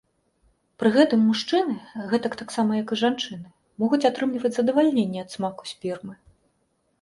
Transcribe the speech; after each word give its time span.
Пры 0.83 0.89
гэтым 0.93 1.19
мужчыны, 1.25 1.75
гэтак 2.13 2.33
таксама 2.41 2.71
як 2.79 2.95
і 2.95 2.97
жанчыны, 3.03 3.47
могуць 3.85 4.01
атрымліваць 4.11 4.53
задавальненне 4.57 5.19
ад 5.25 5.29
смаку 5.37 5.63
спермы. 5.75 6.15